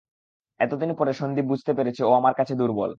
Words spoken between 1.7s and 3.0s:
পেরেছে, ও আমার কাছে দুর্বল।